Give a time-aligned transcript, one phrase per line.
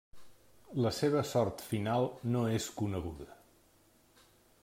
[0.85, 3.29] La seva sort final no és coneguda.